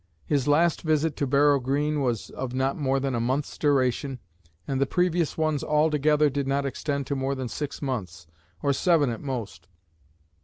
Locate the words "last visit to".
0.47-1.27